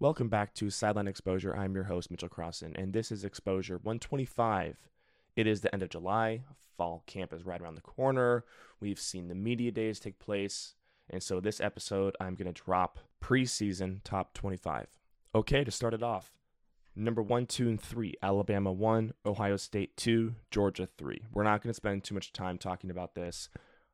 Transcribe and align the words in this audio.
Welcome 0.00 0.28
back 0.28 0.54
to 0.54 0.70
Sideline 0.70 1.08
Exposure. 1.08 1.56
I'm 1.56 1.74
your 1.74 1.82
host, 1.82 2.08
Mitchell 2.08 2.28
Crossan, 2.28 2.76
and 2.76 2.92
this 2.92 3.10
is 3.10 3.24
Exposure 3.24 3.78
125. 3.78 4.76
It 5.34 5.46
is 5.48 5.60
the 5.60 5.74
end 5.74 5.82
of 5.82 5.88
July. 5.88 6.42
Fall 6.76 7.02
camp 7.08 7.32
is 7.32 7.44
right 7.44 7.60
around 7.60 7.74
the 7.74 7.80
corner. 7.80 8.44
We've 8.78 9.00
seen 9.00 9.26
the 9.26 9.34
media 9.34 9.72
days 9.72 9.98
take 9.98 10.20
place. 10.20 10.74
And 11.10 11.20
so, 11.20 11.40
this 11.40 11.60
episode, 11.60 12.14
I'm 12.20 12.36
going 12.36 12.46
to 12.46 12.62
drop 12.62 13.00
preseason 13.20 13.98
top 14.04 14.34
25. 14.34 14.86
Okay, 15.34 15.64
to 15.64 15.70
start 15.72 15.94
it 15.94 16.04
off, 16.04 16.30
number 16.94 17.20
one, 17.20 17.46
two, 17.46 17.68
and 17.68 17.80
three 17.80 18.14
Alabama 18.22 18.70
one, 18.70 19.14
Ohio 19.26 19.56
State 19.56 19.96
two, 19.96 20.36
Georgia 20.52 20.86
three. 20.86 21.24
We're 21.32 21.42
not 21.42 21.60
going 21.60 21.70
to 21.70 21.74
spend 21.74 22.04
too 22.04 22.14
much 22.14 22.32
time 22.32 22.56
talking 22.56 22.90
about 22.90 23.16
this. 23.16 23.48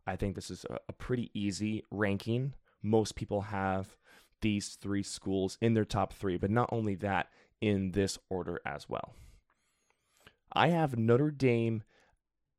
I 0.07 0.17
think 0.17 0.35
this 0.35 0.51
is 0.51 0.67
a, 0.69 0.77
a 0.87 0.93
pretty 0.93 1.31
easy 1.33 1.83
ranking. 1.91 2.53
Most 2.83 3.17
people 3.17 3.41
have 3.41 3.97
these 4.45 4.77
three 4.79 5.03
schools 5.03 5.57
in 5.63 5.73
their 5.73 5.87
top 5.87 6.13
three, 6.13 6.37
but 6.37 6.51
not 6.51 6.69
only 6.71 6.95
that, 6.97 7.31
in 7.63 7.93
this 7.93 8.19
order 8.29 8.61
as 8.67 8.91
well. 8.91 9.15
I 10.53 10.69
have 10.69 10.99
Notre 10.99 11.31
Dame 11.31 11.83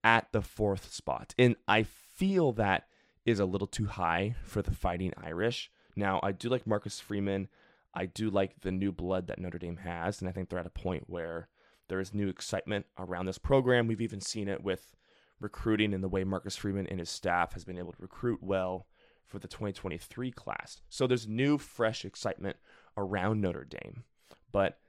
at 0.03 0.31
the 0.31 0.41
fourth 0.41 0.91
spot, 0.91 1.35
and 1.37 1.55
I 1.67 1.83
feel 1.83 2.53
that 2.53 2.87
is 3.23 3.39
a 3.39 3.45
little 3.45 3.67
too 3.67 3.85
high 3.85 4.35
for 4.43 4.63
the 4.63 4.73
Fighting 4.73 5.13
Irish. 5.15 5.69
Now, 5.95 6.19
I 6.23 6.31
do 6.31 6.49
like 6.49 6.65
Marcus 6.65 6.99
Freeman. 6.99 7.49
I 7.93 8.07
do 8.07 8.31
like 8.31 8.61
the 8.61 8.71
new 8.71 8.91
blood 8.91 9.27
that 9.27 9.37
Notre 9.37 9.59
Dame 9.59 9.77
has, 9.77 10.19
and 10.19 10.27
I 10.27 10.31
think 10.31 10.49
they're 10.49 10.57
at 10.57 10.65
a 10.65 10.71
point 10.71 11.03
where 11.05 11.49
there 11.87 11.99
is 11.99 12.15
new 12.15 12.29
excitement 12.29 12.87
around 12.97 13.27
this 13.27 13.37
program. 13.37 13.85
We've 13.85 14.01
even 14.01 14.21
seen 14.21 14.47
it 14.47 14.63
with 14.63 14.95
recruiting 15.39 15.93
and 15.93 16.03
the 16.03 16.09
way 16.09 16.23
Marcus 16.23 16.55
Freeman 16.55 16.87
and 16.87 16.99
his 16.99 17.11
staff 17.11 17.53
has 17.53 17.63
been 17.63 17.77
able 17.77 17.91
to 17.91 18.01
recruit 18.01 18.41
well 18.41 18.87
for 19.25 19.39
the 19.39 19.47
2023 19.47 20.31
class. 20.31 20.81
So 20.89 21.07
there's 21.07 21.27
new, 21.27 21.57
fresh 21.57 22.05
excitement 22.05 22.57
around 22.97 23.41
Notre 23.41 23.65
Dame. 23.65 24.03
But 24.51 24.79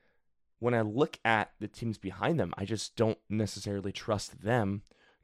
when 0.59 0.74
I 0.74 0.82
look 0.82 1.18
at 1.24 1.52
the 1.60 1.68
teams 1.68 1.98
behind 1.98 2.38
them, 2.38 2.54
I 2.57 2.64
just 2.64 2.96
don't 2.96 3.18
necessarily 3.29 3.92
trust 3.92 4.42
them 4.42 4.82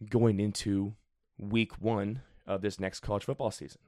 going 0.09 0.41
into 0.41 0.95
week 1.39 1.81
one 1.81 2.23
of 2.47 2.63
this 2.63 2.81
next 2.81 3.01
college 3.01 3.25
football 3.25 3.51
season. 3.51 3.81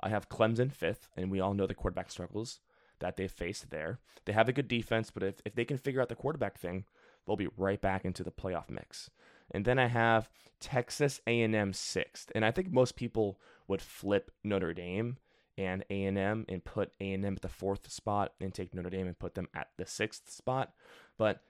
I 0.00 0.08
have 0.08 0.28
Clemson 0.28 0.72
fifth, 0.72 1.08
and 1.16 1.30
we 1.30 1.40
all 1.40 1.54
know 1.54 1.66
the 1.66 1.74
quarterback 1.74 2.10
struggles 2.10 2.60
that 3.00 3.16
they 3.16 3.28
faced 3.28 3.70
there. 3.70 3.98
They 4.24 4.32
have 4.32 4.48
a 4.48 4.52
good 4.52 4.68
defense, 4.68 5.10
but 5.10 5.22
if, 5.22 5.34
if 5.44 5.54
they 5.54 5.64
can 5.64 5.78
figure 5.78 6.00
out 6.00 6.08
the 6.08 6.14
quarterback 6.14 6.58
thing, 6.58 6.84
they'll 7.26 7.36
be 7.36 7.48
right 7.56 7.80
back 7.80 8.04
into 8.04 8.22
the 8.22 8.30
playoff 8.30 8.70
mix. 8.70 9.10
And 9.50 9.64
then 9.64 9.78
I 9.78 9.86
have 9.86 10.28
Texas 10.60 11.20
A&M 11.26 11.72
sixth, 11.72 12.30
and 12.34 12.44
I 12.44 12.50
think 12.50 12.70
most 12.70 12.96
people 12.96 13.40
would 13.68 13.82
flip 13.82 14.30
Notre 14.42 14.74
Dame 14.74 15.18
and 15.56 15.84
A&M 15.90 16.46
and 16.48 16.64
put 16.64 16.92
A&M 17.00 17.24
at 17.24 17.42
the 17.42 17.48
fourth 17.48 17.90
spot 17.90 18.32
and 18.40 18.54
take 18.54 18.74
Notre 18.74 18.90
Dame 18.90 19.06
and 19.06 19.18
put 19.18 19.34
them 19.34 19.48
at 19.54 19.68
the 19.76 19.86
sixth 19.86 20.30
spot. 20.30 20.72
But 21.16 21.42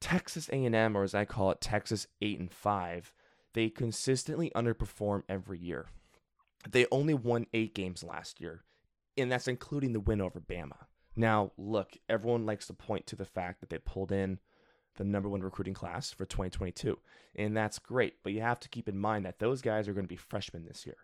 Texas 0.00 0.48
A&M, 0.50 0.96
or 0.96 1.02
as 1.02 1.14
I 1.14 1.24
call 1.24 1.50
it, 1.50 1.60
Texas 1.60 2.06
eight 2.22 2.38
and 2.38 2.52
five, 2.52 3.12
they 3.54 3.68
consistently 3.68 4.52
underperform 4.54 5.22
every 5.28 5.58
year. 5.58 5.86
They 6.68 6.86
only 6.92 7.14
won 7.14 7.46
eight 7.54 7.74
games 7.74 8.04
last 8.04 8.40
year, 8.40 8.64
and 9.16 9.32
that's 9.32 9.48
including 9.48 9.92
the 9.92 10.00
win 10.00 10.20
over 10.20 10.40
Bama. 10.40 10.86
Now, 11.16 11.52
look, 11.56 11.96
everyone 12.08 12.46
likes 12.46 12.66
to 12.68 12.74
point 12.74 13.06
to 13.08 13.16
the 13.16 13.24
fact 13.24 13.60
that 13.60 13.70
they 13.70 13.78
pulled 13.78 14.12
in 14.12 14.38
the 14.96 15.04
number 15.04 15.28
one 15.28 15.40
recruiting 15.40 15.74
class 15.74 16.12
for 16.12 16.26
2022, 16.26 16.98
and 17.36 17.56
that's 17.56 17.78
great. 17.78 18.22
But 18.22 18.32
you 18.32 18.40
have 18.42 18.60
to 18.60 18.68
keep 18.68 18.88
in 18.88 18.98
mind 18.98 19.24
that 19.24 19.38
those 19.38 19.62
guys 19.62 19.88
are 19.88 19.94
going 19.94 20.04
to 20.04 20.08
be 20.08 20.16
freshmen 20.16 20.64
this 20.66 20.84
year. 20.86 20.96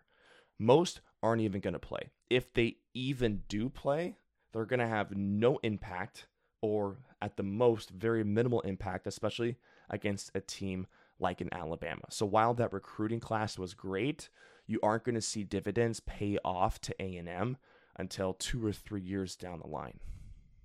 Most 0.59 1.01
aren't 1.21 1.41
even 1.41 1.61
going 1.61 1.73
to 1.73 1.79
play. 1.79 2.11
If 2.29 2.53
they 2.53 2.77
even 2.93 3.43
do 3.47 3.69
play, 3.69 4.17
they're 4.53 4.65
going 4.65 4.79
to 4.79 4.87
have 4.87 5.15
no 5.15 5.59
impact 5.63 6.27
or 6.61 6.97
at 7.21 7.37
the 7.37 7.43
most 7.43 7.89
very 7.89 8.23
minimal 8.23 8.61
impact, 8.61 9.07
especially 9.07 9.57
against 9.89 10.31
a 10.33 10.39
team 10.39 10.87
like 11.19 11.41
in 11.41 11.53
Alabama. 11.53 12.03
So 12.09 12.25
while 12.25 12.53
that 12.55 12.73
recruiting 12.73 13.19
class 13.19 13.57
was 13.57 13.73
great, 13.73 14.29
you 14.67 14.79
aren't 14.81 15.03
going 15.03 15.15
to 15.15 15.21
see 15.21 15.43
dividends 15.43 15.99
pay 15.99 16.37
off 16.43 16.79
to 16.81 16.95
A&M 16.99 17.57
until 17.97 18.33
2 18.33 18.65
or 18.65 18.73
3 18.73 19.01
years 19.01 19.35
down 19.35 19.59
the 19.59 19.67
line. 19.67 19.99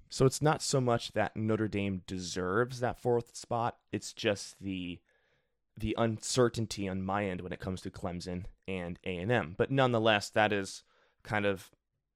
So 0.09 0.27
it's 0.27 0.43
not 0.43 0.63
so 0.63 0.81
much 0.81 1.13
that 1.13 1.37
Notre 1.37 1.69
Dame 1.69 2.03
deserves 2.07 2.81
that 2.81 3.01
fourth 3.01 3.37
spot, 3.37 3.77
it's 3.93 4.13
just 4.13 4.61
the 4.61 4.99
the 5.81 5.95
uncertainty 5.99 6.89
on 6.89 7.03
my 7.03 7.25
end 7.25 7.41
when 7.41 7.53
it 7.53 7.61
comes 7.61 7.81
to 7.83 7.91
Clemson 7.91 8.45
and 8.69 8.99
A&M. 9.05 9.55
But 9.59 9.71
nonetheless, 9.71 10.31
that 10.31 10.53
is 10.53 10.85
kind 11.23 11.47
of 11.47 11.71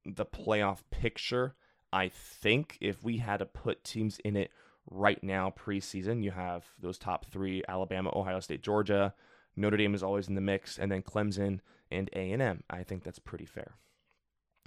the 0.05 0.27
playoff 0.27 0.81
picture. 0.91 1.55
I 1.93 2.09
think 2.09 2.79
if 2.81 3.03
we 3.03 3.19
had 3.19 3.39
to 3.39 3.47
put 3.47 3.85
teams 3.85 4.19
in 4.25 4.37
it 4.37 4.51
right 4.91 5.23
now 5.23 5.53
preseason, 5.57 6.23
you 6.23 6.31
have 6.31 6.65
those 6.79 6.99
top 6.99 7.27
3 7.27 7.63
Alabama, 7.69 8.11
Ohio 8.15 8.41
State, 8.41 8.63
Georgia, 8.63 9.15
Notre 9.57 9.77
Dame 9.77 9.95
is 9.95 10.03
always 10.03 10.29
in 10.29 10.35
the 10.35 10.41
mix 10.41 10.79
and 10.79 10.91
then 10.91 11.03
Clemson 11.03 11.61
and 11.91 12.11
A&M. 12.13 12.63
I 12.69 12.83
think 12.83 13.03
that's 13.03 13.19
pretty 13.19 13.47
fair. 13.47 13.77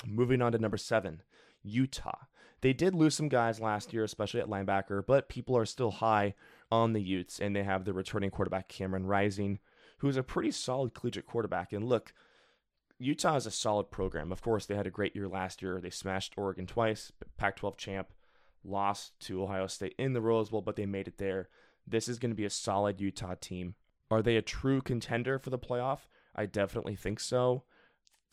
Moving 0.05 0.41
on 0.41 0.51
to 0.53 0.59
number 0.59 0.77
7, 0.77 1.21
Utah. 1.63 2.25
They 2.61 2.73
did 2.73 2.95
lose 2.95 3.15
some 3.15 3.29
guys 3.29 3.59
last 3.59 3.93
year, 3.93 4.03
especially 4.03 4.39
at 4.39 4.47
linebacker, 4.47 5.05
but 5.05 5.29
people 5.29 5.55
are 5.57 5.65
still 5.65 5.91
high 5.91 6.33
on 6.71 6.93
the 6.93 7.01
Utes, 7.01 7.39
and 7.39 7.55
they 7.55 7.63
have 7.63 7.85
the 7.85 7.93
returning 7.93 8.29
quarterback 8.29 8.67
Cameron 8.67 9.05
Rising, 9.05 9.59
who's 9.99 10.17
a 10.17 10.23
pretty 10.23 10.51
solid 10.51 10.93
collegiate 10.93 11.25
quarterback. 11.25 11.73
And 11.73 11.85
look, 11.85 12.13
Utah 12.99 13.35
is 13.35 13.45
a 13.45 13.51
solid 13.51 13.91
program. 13.91 14.31
Of 14.31 14.41
course, 14.41 14.65
they 14.65 14.75
had 14.75 14.87
a 14.87 14.91
great 14.91 15.15
year 15.15 15.27
last 15.27 15.61
year. 15.61 15.79
They 15.79 15.89
smashed 15.89 16.33
Oregon 16.37 16.65
twice, 16.65 17.11
Pac 17.37 17.57
12 17.57 17.77
champ, 17.77 18.07
lost 18.63 19.19
to 19.21 19.43
Ohio 19.43 19.67
State 19.67 19.95
in 19.97 20.13
the 20.13 20.21
Rose 20.21 20.49
Bowl, 20.49 20.61
but 20.61 20.75
they 20.75 20.85
made 20.85 21.07
it 21.07 21.17
there. 21.17 21.49
This 21.85 22.07
is 22.07 22.19
going 22.19 22.31
to 22.31 22.35
be 22.35 22.45
a 22.45 22.49
solid 22.49 22.99
Utah 22.99 23.35
team. 23.39 23.75
Are 24.09 24.21
they 24.21 24.35
a 24.35 24.41
true 24.41 24.81
contender 24.81 25.39
for 25.39 25.49
the 25.49 25.59
playoff? 25.59 25.99
I 26.35 26.45
definitely 26.45 26.95
think 26.95 27.19
so. 27.19 27.63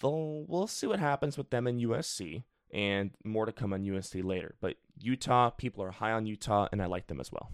We'll 0.02 0.66
see 0.66 0.86
what 0.86 0.98
happens 0.98 1.38
with 1.38 1.50
them 1.50 1.66
in 1.66 1.78
USC 1.78 2.44
and 2.72 3.12
more 3.24 3.46
to 3.46 3.52
come 3.52 3.72
on 3.72 3.84
USC 3.84 4.24
later. 4.24 4.56
But 4.60 4.76
Utah, 4.98 5.50
people 5.50 5.82
are 5.84 5.92
high 5.92 6.12
on 6.12 6.26
Utah, 6.26 6.68
and 6.72 6.82
I 6.82 6.86
like 6.86 7.06
them 7.06 7.20
as 7.20 7.30
well. 7.32 7.50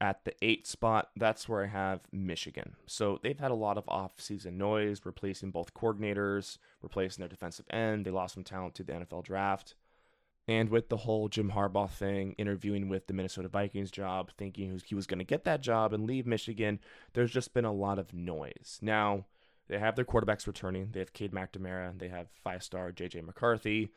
At 0.00 0.24
the 0.24 0.32
eight 0.42 0.64
spot, 0.66 1.10
that's 1.16 1.48
where 1.48 1.64
I 1.64 1.66
have 1.66 2.02
Michigan. 2.12 2.76
So 2.86 3.18
they've 3.20 3.38
had 3.38 3.50
a 3.50 3.56
lot 3.56 3.76
of 3.76 3.88
off-season 3.88 4.56
noise, 4.56 5.00
replacing 5.04 5.50
both 5.50 5.74
coordinators, 5.74 6.58
replacing 6.82 7.20
their 7.20 7.28
defensive 7.28 7.66
end. 7.68 8.04
They 8.04 8.12
lost 8.12 8.34
some 8.34 8.44
talent 8.44 8.76
to 8.76 8.84
the 8.84 8.92
NFL 8.92 9.24
draft. 9.24 9.74
And 10.46 10.70
with 10.70 10.88
the 10.88 10.96
whole 10.98 11.28
Jim 11.28 11.50
Harbaugh 11.50 11.90
thing, 11.90 12.32
interviewing 12.38 12.88
with 12.88 13.06
the 13.06 13.12
Minnesota 13.12 13.48
Vikings 13.48 13.90
job, 13.90 14.30
thinking 14.38 14.80
he 14.86 14.94
was 14.94 15.06
going 15.06 15.18
to 15.18 15.24
get 15.24 15.44
that 15.44 15.60
job 15.60 15.92
and 15.92 16.06
leave 16.06 16.26
Michigan, 16.26 16.78
there's 17.12 17.30
just 17.30 17.52
been 17.52 17.66
a 17.66 17.72
lot 17.72 17.98
of 17.98 18.14
noise. 18.14 18.78
Now, 18.80 19.26
they 19.68 19.78
have 19.78 19.94
their 19.94 20.06
quarterbacks 20.06 20.46
returning. 20.46 20.88
They 20.92 21.00
have 21.00 21.12
Cade 21.12 21.32
McNamara. 21.32 21.98
They 21.98 22.08
have 22.08 22.28
five 22.42 22.62
star 22.62 22.92
JJ 22.92 23.26
McCarthy. 23.26 23.90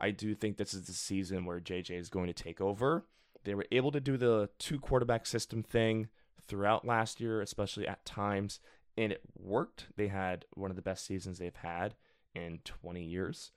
I 0.00 0.10
do 0.10 0.34
think 0.34 0.56
this 0.56 0.72
is 0.72 0.84
the 0.84 0.94
season 0.94 1.44
where 1.44 1.60
JJ 1.60 1.98
is 1.98 2.08
going 2.08 2.28
to 2.28 2.32
take 2.32 2.62
over. 2.62 3.04
They 3.44 3.54
were 3.54 3.66
able 3.72 3.92
to 3.92 4.00
do 4.00 4.16
the 4.16 4.50
two 4.58 4.78
quarterback 4.78 5.26
system 5.26 5.62
thing 5.62 6.08
throughout 6.46 6.84
last 6.84 7.20
year, 7.20 7.40
especially 7.40 7.86
at 7.86 8.04
times, 8.04 8.60
and 8.96 9.12
it 9.12 9.22
worked. 9.38 9.86
They 9.96 10.08
had 10.08 10.44
one 10.54 10.70
of 10.70 10.76
the 10.76 10.82
best 10.82 11.06
seasons 11.06 11.38
they've 11.38 11.54
had 11.54 11.94
in 12.34 12.60
20 12.64 13.02
years. 13.02 13.52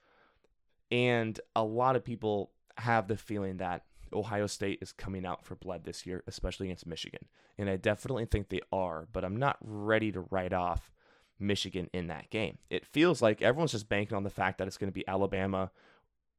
And 0.91 1.39
a 1.55 1.63
lot 1.63 1.95
of 1.95 2.03
people 2.03 2.51
have 2.77 3.07
the 3.07 3.17
feeling 3.17 3.57
that 3.57 3.83
Ohio 4.13 4.47
State 4.47 4.79
is 4.81 4.91
coming 4.91 5.25
out 5.25 5.43
for 5.43 5.55
blood 5.55 5.83
this 5.83 6.05
year, 6.05 6.23
especially 6.27 6.67
against 6.67 6.85
Michigan. 6.85 7.25
And 7.57 7.69
I 7.69 7.77
definitely 7.77 8.25
think 8.25 8.49
they 8.49 8.61
are, 8.71 9.07
but 9.11 9.25
I'm 9.25 9.37
not 9.37 9.57
ready 9.61 10.11
to 10.11 10.27
write 10.29 10.53
off 10.53 10.91
Michigan 11.39 11.89
in 11.93 12.07
that 12.07 12.29
game. 12.29 12.59
It 12.69 12.85
feels 12.85 13.21
like 13.21 13.41
everyone's 13.41 13.71
just 13.71 13.89
banking 13.89 14.15
on 14.15 14.23
the 14.23 14.29
fact 14.29 14.57
that 14.57 14.67
it's 14.67 14.77
going 14.77 14.91
to 14.91 14.93
be 14.93 15.07
Alabama 15.07 15.71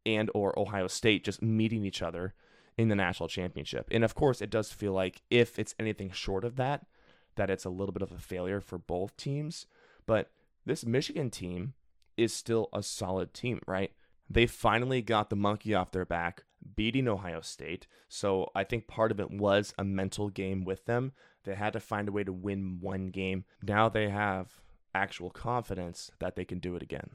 and 0.06 0.30
or 0.34 0.58
Ohio 0.58 0.86
State 0.86 1.24
just 1.24 1.42
meeting 1.42 1.84
each 1.84 2.02
other 2.02 2.34
in 2.76 2.88
the 2.88 2.94
national 2.94 3.28
championship. 3.28 3.88
And 3.90 4.04
of 4.04 4.14
course, 4.14 4.40
it 4.40 4.50
does 4.50 4.72
feel 4.72 4.92
like 4.92 5.22
if 5.30 5.58
it's 5.58 5.74
anything 5.78 6.10
short 6.10 6.44
of 6.44 6.56
that, 6.56 6.86
that 7.36 7.50
it's 7.50 7.64
a 7.64 7.70
little 7.70 7.92
bit 7.92 8.02
of 8.02 8.12
a 8.12 8.18
failure 8.18 8.60
for 8.60 8.78
both 8.78 9.16
teams. 9.16 9.66
But 10.06 10.30
this 10.64 10.84
Michigan 10.84 11.30
team 11.30 11.74
is 12.16 12.32
still 12.32 12.68
a 12.72 12.82
solid 12.82 13.34
team, 13.34 13.60
right? 13.66 13.92
They 14.28 14.46
finally 14.46 15.02
got 15.02 15.30
the 15.30 15.36
monkey 15.36 15.74
off 15.74 15.92
their 15.92 16.04
back, 16.04 16.44
beating 16.76 17.08
Ohio 17.08 17.40
State. 17.40 17.86
So 18.08 18.50
I 18.54 18.64
think 18.64 18.86
part 18.86 19.10
of 19.10 19.20
it 19.20 19.30
was 19.30 19.74
a 19.76 19.84
mental 19.84 20.28
game 20.28 20.64
with 20.64 20.86
them. 20.86 21.12
They 21.44 21.54
had 21.54 21.74
to 21.74 21.80
find 21.80 22.08
a 22.08 22.12
way 22.12 22.24
to 22.24 22.32
win 22.32 22.78
one 22.80 23.08
game. 23.08 23.44
Now 23.62 23.88
they 23.88 24.08
have 24.08 24.60
actual 24.94 25.30
confidence 25.30 26.10
that 26.20 26.36
they 26.36 26.44
can 26.44 26.58
do 26.58 26.74
it 26.76 26.82
again. 26.82 27.10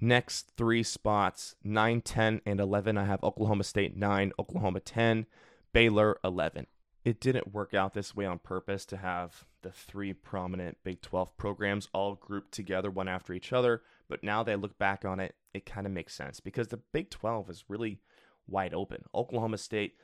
Next 0.00 0.52
three 0.56 0.82
spots 0.82 1.54
9, 1.64 2.00
10, 2.02 2.42
and 2.44 2.60
11. 2.60 2.98
I 2.98 3.04
have 3.04 3.22
Oklahoma 3.24 3.64
State 3.64 3.96
9, 3.96 4.32
Oklahoma 4.38 4.80
10, 4.80 5.26
Baylor 5.72 6.18
11. 6.22 6.66
It 7.04 7.20
didn't 7.20 7.54
work 7.54 7.72
out 7.72 7.94
this 7.94 8.16
way 8.16 8.26
on 8.26 8.40
purpose 8.40 8.84
to 8.86 8.96
have 8.96 9.44
the 9.62 9.70
three 9.70 10.12
prominent 10.12 10.78
Big 10.84 11.00
12 11.00 11.36
programs 11.36 11.88
all 11.92 12.14
grouped 12.16 12.52
together 12.52 12.90
one 12.90 13.08
after 13.08 13.32
each 13.32 13.52
other. 13.52 13.82
But 14.08 14.22
now 14.22 14.44
I 14.46 14.54
look 14.54 14.76
back 14.76 15.04
on 15.04 15.20
it, 15.20 15.34
it 15.54 15.66
kind 15.66 15.86
of 15.86 15.92
makes 15.92 16.14
sense 16.14 16.40
because 16.40 16.68
the 16.68 16.80
Big 16.92 17.10
12 17.10 17.48
is 17.48 17.64
really 17.68 18.00
wide 18.46 18.74
open. 18.74 19.04
Oklahoma 19.14 19.58
State, 19.58 19.94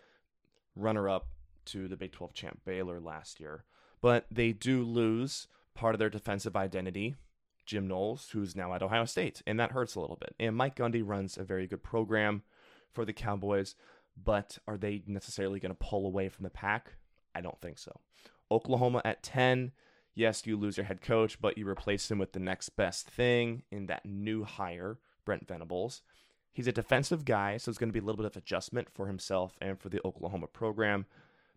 runner 0.74 1.08
up 1.08 1.26
to 1.66 1.86
the 1.86 1.96
Big 1.96 2.12
12 2.12 2.32
champ 2.32 2.60
Baylor 2.64 3.00
last 3.00 3.40
year, 3.40 3.64
but 4.00 4.26
they 4.30 4.52
do 4.52 4.82
lose 4.82 5.48
part 5.74 5.94
of 5.94 5.98
their 5.98 6.10
defensive 6.10 6.56
identity. 6.56 7.16
Jim 7.66 7.86
Knowles, 7.86 8.30
who's 8.32 8.56
now 8.56 8.74
at 8.74 8.82
Ohio 8.82 9.04
State, 9.04 9.42
and 9.46 9.58
that 9.60 9.72
hurts 9.72 9.94
a 9.94 10.00
little 10.00 10.16
bit. 10.16 10.34
And 10.38 10.56
Mike 10.56 10.76
Gundy 10.76 11.02
runs 11.04 11.36
a 11.36 11.44
very 11.44 11.66
good 11.66 11.82
program 11.82 12.42
for 12.92 13.04
the 13.04 13.12
Cowboys, 13.12 13.74
but 14.22 14.58
are 14.66 14.76
they 14.76 15.02
necessarily 15.06 15.60
going 15.60 15.74
to 15.74 15.78
pull 15.78 16.06
away 16.06 16.28
from 16.28 16.44
the 16.44 16.50
pack? 16.50 16.94
I 17.34 17.40
don't 17.40 17.60
think 17.60 17.78
so. 17.78 18.00
Oklahoma 18.50 19.02
at 19.04 19.22
10. 19.22 19.72
Yes, 20.14 20.46
you 20.46 20.56
lose 20.56 20.76
your 20.76 20.84
head 20.84 21.00
coach, 21.00 21.40
but 21.40 21.56
you 21.56 21.66
replace 21.66 22.10
him 22.10 22.18
with 22.18 22.32
the 22.32 22.38
next 22.38 22.70
best 22.70 23.08
thing 23.08 23.62
in 23.70 23.86
that 23.86 24.04
new 24.04 24.44
hire, 24.44 24.98
Brent 25.24 25.48
Venables. 25.48 26.02
He's 26.52 26.66
a 26.66 26.72
defensive 26.72 27.24
guy, 27.24 27.56
so 27.56 27.70
it's 27.70 27.78
going 27.78 27.88
to 27.88 27.94
be 27.94 27.98
a 27.98 28.02
little 28.02 28.18
bit 28.18 28.26
of 28.26 28.36
adjustment 28.36 28.88
for 28.92 29.06
himself 29.06 29.56
and 29.62 29.80
for 29.80 29.88
the 29.88 30.00
Oklahoma 30.04 30.48
program. 30.48 31.06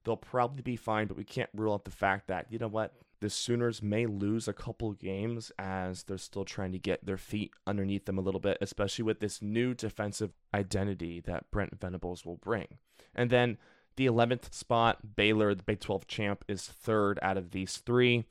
They'll 0.06 0.16
probably 0.16 0.62
be 0.62 0.78
fine, 0.78 1.07
but 1.07 1.18
we 1.18 1.25
can't 1.25 1.50
rule 1.54 1.74
out 1.74 1.84
the 1.84 1.92
fact 1.92 2.28
that, 2.28 2.46
you 2.50 2.60
know 2.60 2.69
what, 2.69 2.94
the 3.20 3.30
Sooners 3.30 3.82
may 3.82 4.06
lose 4.06 4.48
a 4.48 4.54
couple 4.54 4.94
games 4.94 5.52
as 5.58 6.04
they're 6.04 6.18
still 6.18 6.46
trying 6.46 6.72
to 6.72 6.80
get 6.80 7.06
their 7.06 7.18
feet 7.18 7.52
underneath 7.66 8.06
them 8.06 8.18
a 8.18 8.22
little 8.22 8.40
bit, 8.40 8.58
especially 8.62 9.04
with 9.04 9.20
this 9.20 9.42
new 9.42 9.74
defensive 9.74 10.34
identity 10.54 11.20
that 11.22 11.50
Brent 11.52 11.80
Venables 11.80 12.26
will 12.26 12.38
bring. 12.38 12.80
And 13.14 13.30
then 13.30 13.58
the 13.96 14.06
11th 14.08 14.54
spot, 14.54 15.16
Baylor, 15.16 15.56
the 15.56 15.64
Big 15.64 15.80
12 15.80 16.08
champ, 16.08 16.44
is 16.48 16.68
third 16.68 17.20
out 17.22 17.38
of 17.38 17.52
these 17.52 17.78
three 17.78 18.26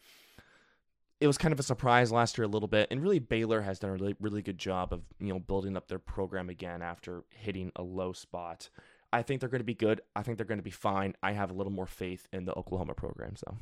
it 1.20 1.26
was 1.26 1.38
kind 1.38 1.52
of 1.52 1.60
a 1.60 1.62
surprise 1.62 2.12
last 2.12 2.36
year 2.36 2.44
a 2.44 2.48
little 2.48 2.68
bit 2.68 2.88
and 2.90 3.00
really 3.00 3.20
Baylor 3.20 3.62
has 3.62 3.78
done 3.78 3.90
a 3.90 3.94
really 3.94 4.16
really 4.20 4.42
good 4.42 4.58
job 4.58 4.92
of 4.92 5.00
you 5.18 5.32
know 5.32 5.38
building 5.38 5.74
up 5.74 5.88
their 5.88 5.98
program 5.98 6.50
again 6.50 6.82
after 6.82 7.22
hitting 7.30 7.72
a 7.76 7.82
low 7.82 8.12
spot. 8.12 8.68
I 9.14 9.22
think 9.22 9.38
they're 9.38 9.48
going 9.48 9.60
to 9.60 9.64
be 9.64 9.74
good. 9.74 10.00
I 10.16 10.22
think 10.22 10.38
they're 10.38 10.46
going 10.46 10.58
to 10.58 10.64
be 10.64 10.70
fine. 10.70 11.14
I 11.22 11.32
have 11.32 11.52
a 11.52 11.54
little 11.54 11.72
more 11.72 11.86
faith 11.86 12.26
in 12.32 12.46
the 12.46 12.58
Oklahoma 12.58 12.94
program, 12.94 13.34
though. 13.46 13.56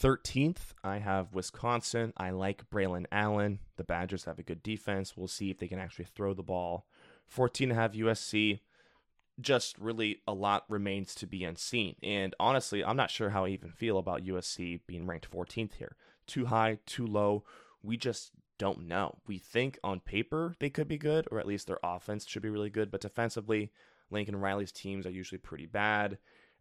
13th, 0.00 0.74
I 0.82 0.98
have 0.98 1.34
Wisconsin. 1.34 2.12
I 2.16 2.30
like 2.30 2.68
Braylon 2.70 3.06
Allen. 3.12 3.60
The 3.76 3.84
Badgers 3.84 4.24
have 4.24 4.38
a 4.38 4.42
good 4.42 4.62
defense. 4.62 5.16
We'll 5.16 5.28
see 5.28 5.50
if 5.50 5.58
they 5.58 5.68
can 5.68 5.78
actually 5.78 6.06
throw 6.06 6.34
the 6.34 6.42
ball. 6.42 6.86
14, 7.26 7.72
I 7.72 7.74
have 7.74 7.92
USC. 7.92 8.60
Just 9.40 9.78
really 9.78 10.20
a 10.26 10.32
lot 10.32 10.64
remains 10.68 11.14
to 11.16 11.26
be 11.26 11.44
unseen. 11.44 11.96
And 12.02 12.34
honestly, 12.38 12.84
I'm 12.84 12.96
not 12.96 13.10
sure 13.10 13.30
how 13.30 13.44
I 13.44 13.48
even 13.48 13.70
feel 13.70 13.98
about 13.98 14.24
USC 14.24 14.80
being 14.86 15.06
ranked 15.06 15.30
14th 15.30 15.74
here 15.74 15.96
too 16.26 16.46
high, 16.46 16.78
too 16.86 17.06
low. 17.06 17.44
We 17.82 17.96
just 17.96 18.30
don't 18.58 18.86
know. 18.86 19.18
We 19.26 19.38
think 19.38 19.78
on 19.82 20.00
paper 20.00 20.54
they 20.60 20.70
could 20.70 20.88
be 20.88 20.98
good, 20.98 21.26
or 21.30 21.38
at 21.38 21.46
least 21.46 21.66
their 21.66 21.80
offense 21.82 22.26
should 22.26 22.42
be 22.42 22.50
really 22.50 22.70
good, 22.70 22.90
but 22.90 23.00
defensively, 23.00 23.70
Lincoln 24.10 24.36
Riley's 24.36 24.72
teams 24.72 25.06
are 25.06 25.10
usually 25.10 25.38
pretty 25.38 25.66
bad. 25.66 26.18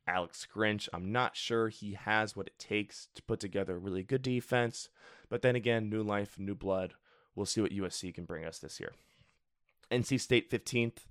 Alex 0.08 0.48
Grinch, 0.54 0.90
I'm 0.94 1.12
not 1.12 1.36
sure 1.36 1.70
he 1.70 1.94
has 1.94 2.36
what 2.36 2.48
it 2.48 2.60
takes 2.60 3.08
to 3.16 3.22
put 3.24 3.40
together 3.40 3.76
a 3.76 3.80
really 3.80 4.04
good 4.04 4.22
defense. 4.22 4.90
But 5.30 5.42
then 5.42 5.56
again, 5.56 5.90
new 5.90 6.04
life, 6.04 6.38
new 6.38 6.56
blood. 6.56 6.94
We'll 7.36 7.46
see 7.46 7.62
what 7.62 7.72
USC 7.72 8.14
can 8.14 8.26
bring 8.26 8.46
us 8.46 8.60
this 8.60 8.80
year. 8.80 8.94
NC 9.92 10.20
State 10.20 10.50
15th. 10.50 11.06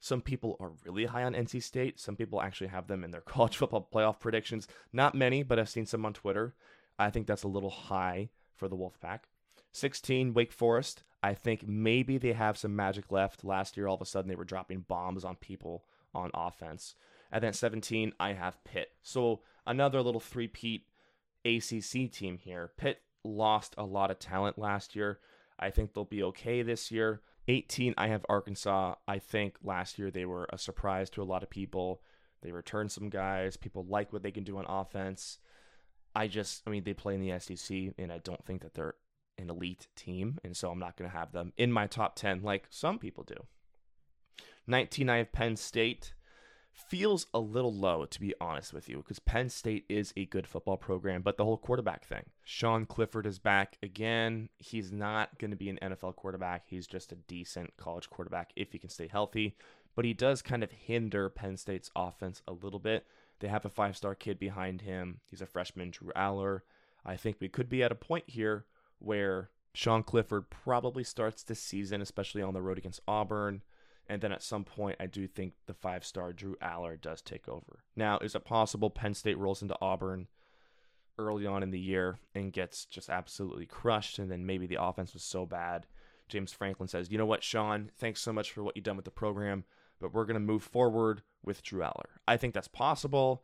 Some 0.00 0.20
people 0.20 0.56
are 0.60 0.72
really 0.84 1.06
high 1.06 1.22
on 1.22 1.32
NC 1.32 1.62
State. 1.62 1.98
Some 1.98 2.16
people 2.16 2.42
actually 2.42 2.66
have 2.66 2.88
them 2.88 3.04
in 3.04 3.10
their 3.10 3.20
college 3.22 3.56
football 3.56 3.88
playoff 3.92 4.20
predictions. 4.20 4.68
Not 4.92 5.14
many, 5.14 5.42
but 5.42 5.58
I've 5.58 5.68
seen 5.68 5.86
some 5.86 6.04
on 6.04 6.12
Twitter. 6.12 6.54
I 6.98 7.10
think 7.10 7.26
that's 7.26 7.42
a 7.42 7.48
little 7.48 7.70
high 7.70 8.28
for 8.54 8.68
the 8.68 8.76
Wolfpack. 8.76 9.20
16, 9.72 10.34
Wake 10.34 10.52
Forest. 10.52 11.02
I 11.22 11.34
think 11.34 11.66
maybe 11.66 12.18
they 12.18 12.34
have 12.34 12.58
some 12.58 12.76
magic 12.76 13.10
left. 13.10 13.44
Last 13.44 13.76
year, 13.76 13.86
all 13.86 13.94
of 13.94 14.02
a 14.02 14.06
sudden, 14.06 14.28
they 14.28 14.36
were 14.36 14.44
dropping 14.44 14.80
bombs 14.80 15.24
on 15.24 15.36
people 15.36 15.84
on 16.14 16.30
offense. 16.34 16.94
And 17.34 17.42
then 17.42 17.52
17, 17.52 18.12
I 18.20 18.32
have 18.32 18.62
Pitt. 18.62 18.92
So 19.02 19.40
another 19.66 20.00
little 20.00 20.20
three-peat 20.20 20.86
ACC 21.44 22.10
team 22.10 22.38
here. 22.38 22.70
Pitt 22.76 23.02
lost 23.24 23.74
a 23.76 23.82
lot 23.82 24.12
of 24.12 24.20
talent 24.20 24.56
last 24.56 24.94
year. 24.94 25.18
I 25.58 25.70
think 25.70 25.92
they'll 25.92 26.04
be 26.04 26.22
okay 26.22 26.62
this 26.62 26.92
year. 26.92 27.22
18, 27.48 27.94
I 27.98 28.06
have 28.06 28.24
Arkansas. 28.28 28.94
I 29.08 29.18
think 29.18 29.56
last 29.64 29.98
year 29.98 30.12
they 30.12 30.24
were 30.24 30.48
a 30.50 30.58
surprise 30.58 31.10
to 31.10 31.22
a 31.22 31.24
lot 31.24 31.42
of 31.42 31.50
people. 31.50 32.02
They 32.40 32.52
returned 32.52 32.92
some 32.92 33.08
guys. 33.10 33.56
People 33.56 33.84
like 33.84 34.12
what 34.12 34.22
they 34.22 34.30
can 34.30 34.44
do 34.44 34.56
on 34.56 34.64
offense. 34.68 35.38
I 36.14 36.28
just, 36.28 36.62
I 36.68 36.70
mean, 36.70 36.84
they 36.84 36.94
play 36.94 37.16
in 37.16 37.20
the 37.20 37.36
SEC, 37.40 37.94
and 37.98 38.12
I 38.12 38.18
don't 38.18 38.44
think 38.44 38.62
that 38.62 38.74
they're 38.74 38.94
an 39.38 39.50
elite 39.50 39.88
team, 39.96 40.38
and 40.44 40.56
so 40.56 40.70
I'm 40.70 40.78
not 40.78 40.96
going 40.96 41.10
to 41.10 41.16
have 41.16 41.32
them 41.32 41.52
in 41.56 41.72
my 41.72 41.88
top 41.88 42.14
10 42.14 42.44
like 42.44 42.66
some 42.70 43.00
people 43.00 43.24
do. 43.24 43.46
19, 44.68 45.10
I 45.10 45.16
have 45.16 45.32
Penn 45.32 45.56
State. 45.56 46.14
Feels 46.74 47.26
a 47.32 47.38
little 47.38 47.72
low, 47.72 48.04
to 48.04 48.20
be 48.20 48.34
honest 48.40 48.72
with 48.72 48.88
you, 48.88 48.98
because 48.98 49.20
Penn 49.20 49.48
State 49.48 49.84
is 49.88 50.12
a 50.16 50.26
good 50.26 50.46
football 50.46 50.76
program, 50.76 51.22
but 51.22 51.36
the 51.36 51.44
whole 51.44 51.56
quarterback 51.56 52.04
thing. 52.04 52.24
Sean 52.42 52.84
Clifford 52.84 53.26
is 53.26 53.38
back 53.38 53.78
again. 53.82 54.48
He's 54.58 54.90
not 54.92 55.38
going 55.38 55.52
to 55.52 55.56
be 55.56 55.70
an 55.70 55.78
NFL 55.80 56.16
quarterback. 56.16 56.64
He's 56.66 56.86
just 56.86 57.12
a 57.12 57.16
decent 57.16 57.76
college 57.76 58.10
quarterback 58.10 58.52
if 58.56 58.72
he 58.72 58.78
can 58.78 58.90
stay 58.90 59.08
healthy, 59.08 59.56
but 59.94 60.04
he 60.04 60.12
does 60.12 60.42
kind 60.42 60.64
of 60.64 60.72
hinder 60.72 61.28
Penn 61.30 61.56
State's 61.56 61.90
offense 61.94 62.42
a 62.48 62.52
little 62.52 62.80
bit 62.80 63.06
they 63.40 63.48
have 63.48 63.64
a 63.64 63.70
five 63.70 63.96
star 63.96 64.14
kid 64.14 64.38
behind 64.38 64.82
him. 64.82 65.20
He's 65.26 65.42
a 65.42 65.46
freshman, 65.46 65.90
Drew 65.90 66.12
Allar. 66.16 66.60
I 67.04 67.16
think 67.16 67.36
we 67.40 67.48
could 67.48 67.68
be 67.68 67.82
at 67.82 67.92
a 67.92 67.96
point 67.96 68.24
here 68.26 68.64
where 68.98 69.50
Sean 69.74 70.02
Clifford 70.02 70.48
probably 70.50 71.04
starts 71.04 71.42
this 71.42 71.60
season, 71.60 72.00
especially 72.00 72.42
on 72.42 72.54
the 72.54 72.62
road 72.62 72.78
against 72.78 73.00
Auburn. 73.06 73.62
And 74.08 74.20
then 74.20 74.32
at 74.32 74.42
some 74.42 74.64
point, 74.64 74.96
I 75.00 75.06
do 75.06 75.26
think 75.26 75.54
the 75.66 75.74
five 75.74 76.04
star 76.04 76.32
Drew 76.32 76.56
Allar 76.56 77.00
does 77.00 77.22
take 77.22 77.48
over. 77.48 77.84
Now, 77.96 78.18
is 78.18 78.34
it 78.34 78.44
possible 78.44 78.90
Penn 78.90 79.14
State 79.14 79.38
rolls 79.38 79.62
into 79.62 79.76
Auburn 79.80 80.28
early 81.18 81.46
on 81.46 81.62
in 81.62 81.70
the 81.70 81.80
year 81.80 82.18
and 82.34 82.52
gets 82.52 82.84
just 82.84 83.08
absolutely 83.08 83.66
crushed? 83.66 84.18
And 84.18 84.30
then 84.30 84.44
maybe 84.44 84.66
the 84.66 84.82
offense 84.82 85.14
was 85.14 85.22
so 85.22 85.46
bad. 85.46 85.86
James 86.28 86.52
Franklin 86.52 86.88
says, 86.88 87.10
You 87.10 87.18
know 87.18 87.26
what, 87.26 87.42
Sean, 87.42 87.90
thanks 87.96 88.20
so 88.20 88.32
much 88.32 88.52
for 88.52 88.62
what 88.62 88.76
you've 88.76 88.84
done 88.84 88.96
with 88.96 89.04
the 89.06 89.10
program 89.10 89.64
but 90.00 90.12
we're 90.12 90.24
going 90.24 90.34
to 90.34 90.40
move 90.40 90.62
forward 90.62 91.22
with 91.42 91.62
Drew 91.62 91.80
Allar. 91.80 92.06
I 92.26 92.36
think 92.36 92.54
that's 92.54 92.68
possible. 92.68 93.42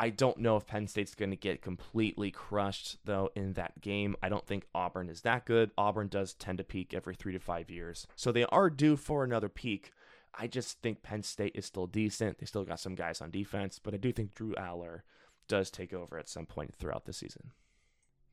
I 0.00 0.08
don't 0.08 0.38
know 0.38 0.56
if 0.56 0.66
Penn 0.66 0.86
State's 0.86 1.14
going 1.14 1.28
to 1.28 1.36
get 1.36 1.60
completely 1.60 2.30
crushed, 2.30 2.96
though, 3.04 3.28
in 3.36 3.52
that 3.52 3.82
game. 3.82 4.16
I 4.22 4.30
don't 4.30 4.46
think 4.46 4.64
Auburn 4.74 5.10
is 5.10 5.20
that 5.20 5.44
good. 5.44 5.72
Auburn 5.76 6.08
does 6.08 6.32
tend 6.32 6.56
to 6.56 6.64
peak 6.64 6.94
every 6.94 7.14
three 7.14 7.34
to 7.34 7.38
five 7.38 7.68
years. 7.68 8.06
So 8.16 8.32
they 8.32 8.46
are 8.46 8.70
due 8.70 8.96
for 8.96 9.24
another 9.24 9.50
peak. 9.50 9.92
I 10.32 10.46
just 10.46 10.80
think 10.80 11.02
Penn 11.02 11.22
State 11.22 11.52
is 11.54 11.66
still 11.66 11.86
decent. 11.86 12.38
They 12.38 12.46
still 12.46 12.64
got 12.64 12.80
some 12.80 12.94
guys 12.94 13.20
on 13.20 13.30
defense, 13.30 13.78
but 13.78 13.92
I 13.92 13.98
do 13.98 14.10
think 14.10 14.34
Drew 14.34 14.54
Allar 14.54 15.00
does 15.48 15.70
take 15.70 15.92
over 15.92 16.18
at 16.18 16.30
some 16.30 16.46
point 16.46 16.74
throughout 16.74 17.04
the 17.04 17.12
season. 17.12 17.50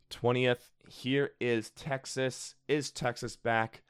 20th, 0.10 0.70
here 0.88 1.32
is 1.42 1.72
Texas. 1.72 2.56
Is 2.70 2.92
Texas 2.92 3.36
back? 3.36 3.82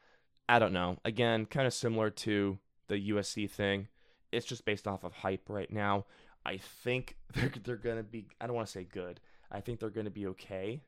I 0.50 0.58
don't 0.58 0.74
know. 0.74 0.98
Again, 1.06 1.46
kind 1.46 1.68
of 1.68 1.76
similar 1.76 2.10
to 2.10 2.58
the 2.88 3.12
USC 3.12 3.48
thing. 3.48 3.88
It's 4.32 4.48
just 4.48 4.66
based 4.66 4.88
off 4.88 5.04
of 5.04 5.14
hype 5.14 5.48
right 5.48 5.72
now. 5.72 6.06
I 6.48 6.58
think 6.58 7.18
they're 7.34 7.52
they're 7.64 7.76
gonna 7.76 8.04
be. 8.04 8.28
I 8.40 8.48
don't 8.48 8.56
want 8.56 8.68
to 8.68 8.72
say 8.72 8.86
good. 8.86 9.20
I 9.52 9.60
think 9.60 9.80
they're 9.80 9.90
gonna 9.90 10.10
be 10.10 10.28
okay. 10.28 10.82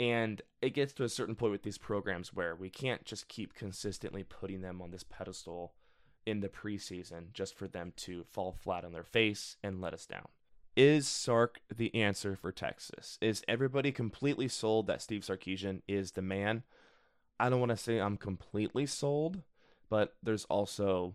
And 0.00 0.42
it 0.60 0.70
gets 0.74 0.92
to 0.94 1.04
a 1.04 1.08
certain 1.08 1.36
point 1.36 1.52
with 1.52 1.62
these 1.62 1.78
programs 1.78 2.34
where 2.34 2.56
we 2.56 2.68
can't 2.68 3.04
just 3.04 3.28
keep 3.28 3.54
consistently 3.54 4.24
putting 4.24 4.60
them 4.60 4.82
on 4.82 4.90
this 4.90 5.04
pedestal 5.04 5.74
in 6.26 6.40
the 6.40 6.48
preseason 6.48 7.32
just 7.32 7.54
for 7.54 7.68
them 7.68 7.92
to 7.98 8.24
fall 8.24 8.50
flat 8.50 8.84
on 8.84 8.92
their 8.92 9.04
face 9.04 9.56
and 9.62 9.80
let 9.80 9.94
us 9.94 10.04
down. 10.04 10.26
Is 10.76 11.06
Sark 11.06 11.60
the 11.72 11.94
answer 11.94 12.34
for 12.34 12.50
Texas? 12.50 13.18
Is 13.20 13.44
everybody 13.46 13.92
completely 13.92 14.48
sold 14.48 14.88
that 14.88 15.00
Steve 15.00 15.22
Sarkisian 15.22 15.82
is 15.86 16.12
the 16.12 16.22
man? 16.22 16.64
I 17.38 17.48
don't 17.48 17.60
want 17.60 17.70
to 17.70 17.76
say 17.76 18.00
I'm 18.00 18.16
completely 18.16 18.86
sold, 18.86 19.42
but 19.88 20.14
there's 20.20 20.46
also 20.46 21.14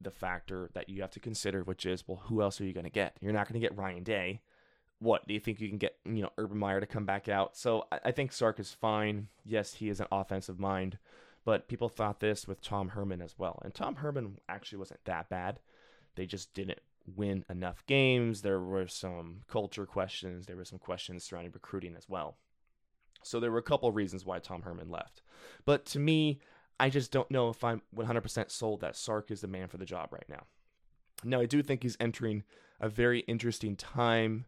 the 0.00 0.10
factor 0.10 0.70
that 0.74 0.88
you 0.88 1.02
have 1.02 1.10
to 1.12 1.20
consider, 1.20 1.62
which 1.62 1.84
is, 1.84 2.06
well, 2.06 2.22
who 2.24 2.42
else 2.42 2.60
are 2.60 2.64
you 2.64 2.72
going 2.72 2.84
to 2.84 2.90
get? 2.90 3.16
You're 3.20 3.32
not 3.32 3.48
going 3.48 3.60
to 3.60 3.66
get 3.66 3.76
Ryan 3.76 4.02
Day. 4.02 4.40
What 4.98 5.26
do 5.26 5.34
you 5.34 5.40
think 5.40 5.60
you 5.60 5.68
can 5.68 5.78
get? 5.78 5.96
You 6.04 6.22
know, 6.22 6.30
Urban 6.38 6.58
Meyer 6.58 6.80
to 6.80 6.86
come 6.86 7.06
back 7.06 7.28
out. 7.28 7.56
So 7.56 7.86
I, 7.90 8.00
I 8.06 8.10
think 8.10 8.32
Sark 8.32 8.60
is 8.60 8.72
fine. 8.72 9.28
Yes, 9.44 9.74
he 9.74 9.88
is 9.88 10.00
an 10.00 10.06
offensive 10.12 10.58
mind, 10.58 10.98
but 11.44 11.68
people 11.68 11.88
thought 11.88 12.20
this 12.20 12.46
with 12.46 12.60
Tom 12.60 12.90
Herman 12.90 13.22
as 13.22 13.38
well, 13.38 13.60
and 13.64 13.74
Tom 13.74 13.96
Herman 13.96 14.38
actually 14.48 14.78
wasn't 14.78 15.04
that 15.04 15.28
bad. 15.28 15.60
They 16.16 16.26
just 16.26 16.52
didn't 16.54 16.80
win 17.16 17.44
enough 17.48 17.84
games. 17.86 18.42
There 18.42 18.60
were 18.60 18.86
some 18.86 19.42
culture 19.48 19.86
questions. 19.86 20.46
There 20.46 20.56
were 20.56 20.64
some 20.64 20.78
questions 20.78 21.24
surrounding 21.24 21.52
recruiting 21.52 21.94
as 21.96 22.08
well. 22.08 22.36
So 23.22 23.40
there 23.40 23.50
were 23.50 23.58
a 23.58 23.62
couple 23.62 23.88
of 23.88 23.96
reasons 23.96 24.24
why 24.24 24.38
Tom 24.38 24.62
Herman 24.62 24.90
left. 24.90 25.22
But 25.64 25.84
to 25.86 25.98
me, 25.98 26.40
I 26.80 26.88
just 26.88 27.12
don't 27.12 27.30
know 27.30 27.50
if 27.50 27.62
I'm 27.62 27.82
100% 27.94 28.50
sold 28.50 28.80
that 28.80 28.96
Sark 28.96 29.30
is 29.30 29.42
the 29.42 29.46
man 29.46 29.68
for 29.68 29.76
the 29.76 29.84
job 29.84 30.12
right 30.12 30.28
now. 30.28 30.44
Now, 31.22 31.40
I 31.40 31.46
do 31.46 31.62
think 31.62 31.82
he's 31.82 31.96
entering 32.00 32.42
a 32.80 32.88
very 32.88 33.20
interesting 33.20 33.76
time 33.76 34.46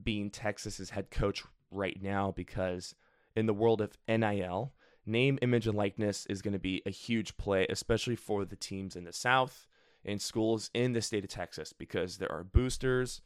being 0.00 0.30
Texas's 0.30 0.90
head 0.90 1.10
coach 1.10 1.42
right 1.70 2.00
now 2.02 2.32
because 2.36 2.94
in 3.34 3.46
the 3.46 3.54
world 3.54 3.80
of 3.80 3.96
NIL, 4.06 4.74
name, 5.06 5.38
image, 5.40 5.66
and 5.66 5.76
likeness 5.76 6.26
is 6.26 6.42
going 6.42 6.52
to 6.52 6.58
be 6.58 6.82
a 6.84 6.90
huge 6.90 7.36
play, 7.38 7.66
especially 7.70 8.16
for 8.16 8.44
the 8.44 8.56
teams 8.56 8.94
in 8.94 9.04
the 9.04 9.12
South 9.12 9.66
in 10.04 10.18
schools 10.18 10.70
in 10.74 10.92
the 10.92 11.00
state 11.00 11.24
of 11.24 11.30
Texas 11.30 11.72
because 11.72 12.18
there 12.18 12.30
are 12.30 12.44
boosters 12.44 13.22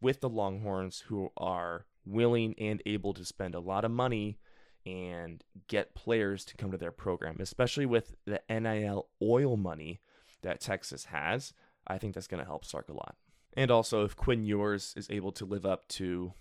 with 0.00 0.20
the 0.20 0.28
Longhorns 0.28 1.00
who 1.08 1.30
are 1.36 1.86
willing 2.06 2.54
and 2.56 2.80
able 2.86 3.12
to 3.14 3.24
spend 3.24 3.56
a 3.56 3.60
lot 3.60 3.84
of 3.84 3.90
money 3.90 4.38
and 4.86 5.44
get 5.68 5.94
players 5.94 6.44
to 6.46 6.56
come 6.56 6.70
to 6.70 6.78
their 6.78 6.92
program, 6.92 7.36
especially 7.40 7.86
with 7.86 8.14
the 8.24 8.40
NIL 8.48 9.08
oil 9.22 9.56
money 9.56 10.00
that 10.42 10.60
Texas 10.60 11.06
has. 11.06 11.52
I 11.86 11.98
think 11.98 12.14
that's 12.14 12.26
going 12.26 12.42
to 12.42 12.48
help 12.48 12.64
Sark 12.64 12.88
a 12.88 12.92
lot. 12.92 13.16
And 13.54 13.70
also, 13.70 14.04
if 14.04 14.16
Quinn 14.16 14.44
Ewers 14.44 14.94
is 14.96 15.08
able 15.10 15.32
to 15.32 15.44
live 15.44 15.66
up 15.66 15.88
to 15.88 16.32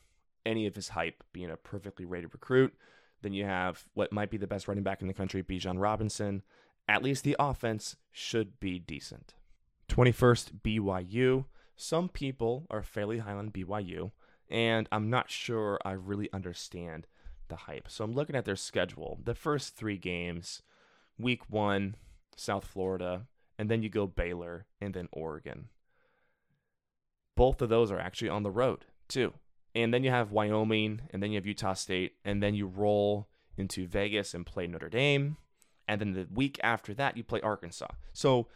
any 0.45 0.67
of 0.67 0.75
his 0.75 0.89
hype, 0.89 1.23
being 1.33 1.49
a 1.49 1.57
perfectly 1.57 2.05
rated 2.05 2.33
recruit, 2.33 2.73
then 3.21 3.33
you 3.33 3.45
have 3.45 3.85
what 3.93 4.13
might 4.13 4.29
be 4.29 4.37
the 4.37 4.47
best 4.47 4.67
running 4.67 4.83
back 4.83 5.01
in 5.01 5.07
the 5.07 5.13
country, 5.13 5.43
Bijan 5.43 5.79
Robinson. 5.79 6.43
At 6.87 7.03
least 7.03 7.23
the 7.23 7.35
offense 7.39 7.95
should 8.11 8.59
be 8.59 8.79
decent. 8.79 9.33
21st, 9.89 10.61
BYU. 10.63 11.45
Some 11.75 12.09
people 12.09 12.67
are 12.69 12.83
fairly 12.83 13.19
high 13.19 13.33
on 13.33 13.51
BYU, 13.51 14.11
and 14.49 14.87
I'm 14.91 15.09
not 15.09 15.29
sure 15.29 15.79
I 15.83 15.91
really 15.91 16.29
understand 16.33 17.07
the 17.49 17.55
hype. 17.55 17.89
So 17.89 18.03
I'm 18.03 18.13
looking 18.13 18.35
at 18.35 18.45
their 18.45 18.55
schedule. 18.55 19.19
The 19.23 19.35
first 19.35 19.75
three 19.75 19.97
games, 19.97 20.61
week 21.17 21.41
one, 21.49 21.95
South 22.35 22.65
Florida, 22.65 23.27
and 23.57 23.69
then 23.69 23.83
you 23.83 23.89
go 23.89 24.07
Baylor 24.07 24.65
and 24.79 24.93
then 24.93 25.09
Oregon. 25.11 25.69
Both 27.35 27.61
of 27.61 27.69
those 27.69 27.91
are 27.91 27.99
actually 27.99 28.29
on 28.29 28.43
the 28.43 28.51
road, 28.51 28.85
too. 29.07 29.33
And 29.75 29.93
then 29.93 30.03
you 30.03 30.09
have 30.09 30.31
Wyoming, 30.31 31.01
and 31.11 31.21
then 31.21 31.31
you 31.31 31.37
have 31.37 31.45
Utah 31.45 31.73
State, 31.73 32.13
and 32.25 32.41
then 32.41 32.55
you 32.55 32.67
roll 32.67 33.27
into 33.57 33.87
Vegas 33.87 34.33
and 34.33 34.45
play 34.45 34.67
Notre 34.67 34.89
Dame. 34.89 35.37
And 35.87 35.99
then 36.01 36.13
the 36.13 36.27
week 36.33 36.59
after 36.63 36.93
that, 36.95 37.17
you 37.17 37.23
play 37.23 37.41
Arkansas. 37.41 37.87
So, 38.13 38.47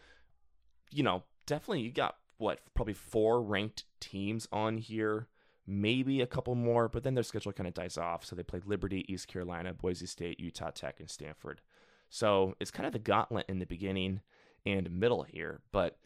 you 0.91 1.03
know, 1.03 1.23
definitely 1.45 1.81
you 1.81 1.91
got 1.91 2.17
what, 2.37 2.59
probably 2.73 2.93
four 2.93 3.41
ranked 3.41 3.83
teams 3.99 4.47
on 4.51 4.77
here, 4.77 5.27
maybe 5.65 6.21
a 6.21 6.27
couple 6.27 6.55
more, 6.55 6.89
but 6.89 7.03
then 7.03 7.13
their 7.13 7.23
schedule 7.23 7.53
kind 7.53 7.67
of 7.67 7.73
dies 7.73 7.97
off. 7.97 8.25
So 8.25 8.35
they 8.35 8.43
play 8.43 8.61
Liberty, 8.65 9.05
East 9.11 9.27
Carolina, 9.27 9.73
Boise 9.73 10.05
State, 10.05 10.39
Utah 10.39 10.71
Tech, 10.71 10.99
and 10.99 11.09
Stanford. 11.09 11.61
So 12.09 12.55
it's 12.59 12.71
kind 12.71 12.85
of 12.85 12.93
the 12.93 12.99
gauntlet 12.99 13.45
in 13.49 13.59
the 13.59 13.65
beginning 13.65 14.21
and 14.65 14.91
middle 14.91 15.23
here. 15.23 15.61
But 15.71 15.97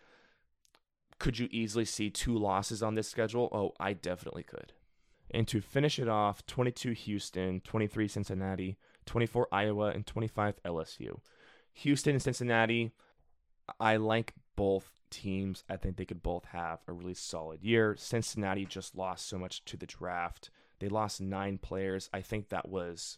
could 1.19 1.39
you 1.39 1.47
easily 1.51 1.85
see 1.85 2.09
two 2.09 2.37
losses 2.37 2.83
on 2.83 2.95
this 2.95 3.09
schedule? 3.09 3.49
Oh, 3.51 3.73
I 3.79 3.93
definitely 3.93 4.43
could. 4.43 4.73
And 5.31 5.47
to 5.49 5.59
finish 5.59 5.99
it 5.99 6.07
off, 6.07 6.45
22 6.45 6.91
Houston, 6.91 7.59
23 7.61 8.07
Cincinnati, 8.07 8.77
24 9.05 9.47
Iowa, 9.51 9.87
and 9.87 10.05
25 10.05 10.61
LSU. 10.63 11.19
Houston 11.73 12.13
and 12.13 12.21
Cincinnati, 12.21 12.91
I 13.79 13.97
like 13.97 14.33
both 14.55 14.96
teams. 15.09 15.63
I 15.69 15.77
think 15.77 15.97
they 15.97 16.05
could 16.05 16.23
both 16.23 16.45
have 16.45 16.79
a 16.87 16.93
really 16.93 17.13
solid 17.13 17.63
year. 17.63 17.95
Cincinnati 17.97 18.65
just 18.65 18.95
lost 18.95 19.27
so 19.27 19.37
much 19.37 19.63
to 19.65 19.77
the 19.77 19.85
draft. 19.85 20.49
They 20.79 20.89
lost 20.89 21.21
nine 21.21 21.57
players. 21.57 22.09
I 22.13 22.21
think 22.21 22.49
that 22.49 22.69
was 22.69 23.17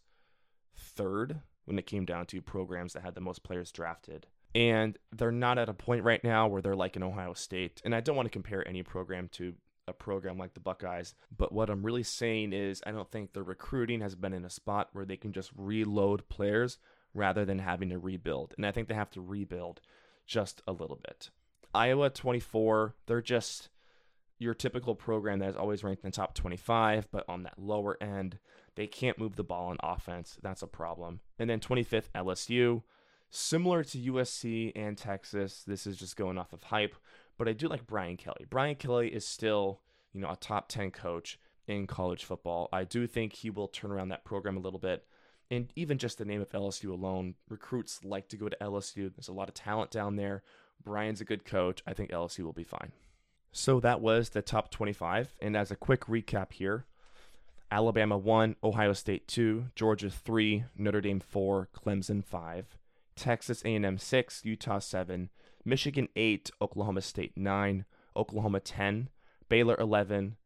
third 0.75 1.41
when 1.65 1.77
it 1.77 1.85
came 1.85 2.05
down 2.05 2.25
to 2.27 2.41
programs 2.41 2.93
that 2.93 3.03
had 3.03 3.15
the 3.15 3.21
most 3.21 3.43
players 3.43 3.71
drafted. 3.71 4.27
And 4.55 4.97
they're 5.15 5.31
not 5.31 5.59
at 5.59 5.69
a 5.69 5.73
point 5.73 6.03
right 6.03 6.23
now 6.23 6.47
where 6.47 6.61
they're 6.61 6.75
like 6.75 6.95
an 6.95 7.03
Ohio 7.03 7.33
State. 7.33 7.81
And 7.85 7.93
I 7.93 7.99
don't 7.99 8.15
want 8.15 8.25
to 8.25 8.31
compare 8.31 8.67
any 8.67 8.81
program 8.81 9.29
to 9.33 9.53
a 9.87 9.93
program 9.93 10.37
like 10.37 10.53
the 10.53 10.59
Buckeyes. 10.59 11.13
But 11.35 11.51
what 11.51 11.69
I'm 11.69 11.83
really 11.83 12.03
saying 12.03 12.53
is, 12.53 12.81
I 12.85 12.91
don't 12.91 13.11
think 13.11 13.33
the 13.33 13.43
recruiting 13.43 14.01
has 14.01 14.15
been 14.15 14.33
in 14.33 14.45
a 14.45 14.49
spot 14.49 14.89
where 14.93 15.05
they 15.05 15.17
can 15.17 15.33
just 15.33 15.51
reload 15.55 16.27
players 16.29 16.77
rather 17.13 17.45
than 17.45 17.59
having 17.59 17.89
to 17.89 17.99
rebuild. 17.99 18.53
And 18.55 18.65
I 18.65 18.71
think 18.71 18.87
they 18.87 18.95
have 18.95 19.11
to 19.11 19.21
rebuild 19.21 19.81
just 20.25 20.61
a 20.67 20.71
little 20.71 20.99
bit. 21.03 21.29
Iowa 21.73 22.09
24, 22.09 22.95
they're 23.05 23.21
just 23.21 23.69
your 24.37 24.53
typical 24.53 24.95
program 24.95 25.39
that 25.39 25.49
is 25.49 25.55
always 25.55 25.83
ranked 25.83 26.03
in 26.03 26.11
the 26.11 26.15
top 26.15 26.33
25, 26.33 27.07
but 27.11 27.25
on 27.27 27.43
that 27.43 27.59
lower 27.59 27.97
end, 28.01 28.39
they 28.75 28.87
can't 28.87 29.19
move 29.19 29.35
the 29.35 29.43
ball 29.43 29.67
on 29.67 29.77
offense. 29.83 30.37
That's 30.41 30.61
a 30.61 30.67
problem. 30.67 31.19
And 31.37 31.49
then 31.49 31.59
25th, 31.59 32.09
LSU. 32.15 32.83
Similar 33.29 33.83
to 33.83 33.97
USC 33.97 34.71
and 34.75 34.97
Texas, 34.97 35.63
this 35.67 35.85
is 35.85 35.97
just 35.97 36.15
going 36.15 36.37
off 36.37 36.53
of 36.53 36.63
hype 36.63 36.95
but 37.39 37.47
I 37.47 37.53
do 37.53 37.69
like 37.69 37.87
Brian 37.87 38.17
Kelly. 38.17 38.45
Brian 38.47 38.75
Kelly 38.75 39.07
is 39.07 39.25
still, 39.25 39.79
you 40.13 40.19
know, 40.19 40.29
a 40.29 40.35
top 40.35 40.67
10 40.67 40.91
coach 40.91 41.39
in 41.67 41.87
college 41.87 42.25
football. 42.25 42.67
I 42.73 42.83
do 42.83 43.07
think 43.07 43.31
he 43.33 43.49
will 43.49 43.69
turn 43.69 43.91
around 43.91 44.09
that 44.09 44.25
program 44.25 44.57
a 44.57 44.59
little 44.59 44.77
bit. 44.77 45.05
And 45.49 45.71
even 45.75 45.97
just 45.97 46.17
the 46.17 46.25
name 46.25 46.41
of 46.41 46.51
LSU 46.51 46.91
alone, 46.91 47.35
recruits 47.47 48.03
like 48.03 48.27
to 48.29 48.37
go 48.37 48.49
to 48.49 48.57
LSU. 48.61 49.09
There's 49.15 49.29
a 49.29 49.33
lot 49.33 49.47
of 49.47 49.55
talent 49.55 49.89
down 49.89 50.17
there. 50.17 50.43
Brian's 50.83 51.21
a 51.21 51.25
good 51.25 51.45
coach. 51.45 51.81
I 51.85 51.93
think 51.93 52.11
LSU 52.11 52.43
will 52.43 52.53
be 52.53 52.63
fine. 52.63 52.91
So 53.51 53.79
that 53.79 54.01
was 54.01 54.29
the 54.29 54.41
top 54.41 54.71
25. 54.71 55.35
And 55.41 55.57
as 55.57 55.71
a 55.71 55.75
quick 55.75 56.05
recap 56.05 56.53
here, 56.53 56.85
Alabama 57.71 58.17
1, 58.17 58.55
Ohio 58.63 58.93
State 58.93 59.27
2, 59.27 59.67
Georgia 59.75 60.09
3, 60.09 60.65
Notre 60.77 61.01
Dame 61.01 61.19
4, 61.19 61.69
Clemson 61.75 62.23
5, 62.23 62.77
Texas 63.15 63.61
A&M 63.63 63.97
6, 63.97 64.41
Utah 64.43 64.79
7, 64.79 65.29
Michigan 65.65 66.07
8, 66.15 66.51
Oklahoma 66.61 67.01
State 67.01 67.33
9, 67.35 67.85
Oklahoma 68.15 68.59
10, 68.59 69.09
Baylor 69.49 69.75
11, 69.79 70.37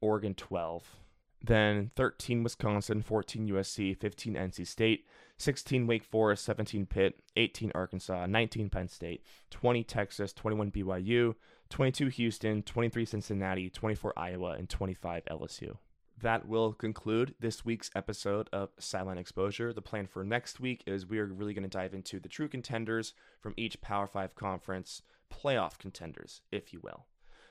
Oregon 0.00 0.34
12. 0.34 0.96
Then 1.44 1.90
13 1.96 2.42
Wisconsin, 2.42 3.02
14 3.02 3.48
USC, 3.48 3.96
15 3.96 4.34
NC 4.34 4.66
State, 4.66 5.06
16 5.42 5.88
Wake 5.88 6.04
Forest, 6.04 6.44
17 6.44 6.86
Pitt, 6.86 7.18
18 7.36 7.72
Arkansas, 7.74 8.26
19 8.26 8.70
Penn 8.70 8.86
State, 8.88 9.24
20 9.50 9.82
Texas, 9.82 10.32
21 10.32 10.70
BYU, 10.70 11.34
22 11.68 12.06
Houston, 12.06 12.62
23 12.62 13.04
Cincinnati, 13.04 13.68
24 13.68 14.12
Iowa, 14.16 14.50
and 14.52 14.68
25 14.68 15.24
LSU 15.24 15.76
that 16.20 16.46
will 16.46 16.72
conclude 16.72 17.34
this 17.40 17.64
week's 17.64 17.90
episode 17.96 18.48
of 18.52 18.68
Sideline 18.78 19.18
Exposure. 19.18 19.72
The 19.72 19.82
plan 19.82 20.06
for 20.06 20.22
next 20.22 20.60
week 20.60 20.84
is 20.86 21.04
we 21.04 21.18
are 21.18 21.26
really 21.26 21.52
going 21.52 21.64
to 21.64 21.68
dive 21.68 21.94
into 21.94 22.20
the 22.20 22.28
true 22.28 22.48
contenders 22.48 23.12
from 23.40 23.54
each 23.56 23.80
Power 23.80 24.06
5 24.06 24.36
conference, 24.36 25.02
playoff 25.32 25.78
contenders, 25.78 26.42
if 26.52 26.72
you 26.72 26.78
will. 26.80 27.06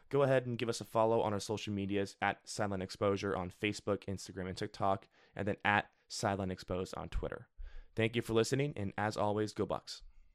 Go 0.10 0.24
ahead 0.24 0.46
and 0.46 0.58
give 0.58 0.70
us 0.70 0.80
a 0.80 0.86
follow 0.86 1.20
on 1.20 1.34
our 1.34 1.40
social 1.42 1.74
medias 1.74 2.16
at 2.22 2.40
Sideline 2.46 2.82
Exposure 2.82 3.36
on 3.36 3.52
Facebook, 3.52 4.06
Instagram, 4.06 4.48
and 4.48 4.56
TikTok, 4.56 5.08
and 5.36 5.46
then 5.46 5.58
at 5.66 5.90
Sideline 6.08 6.52
Exposed 6.52 6.94
on 6.96 7.10
Twitter. 7.10 7.48
Thank 7.96 8.16
you 8.16 8.22
for 8.22 8.34
listening, 8.34 8.74
and 8.76 8.94
as 8.98 9.18
always, 9.18 9.54
go 9.54 9.66
Bucks. 9.66 10.02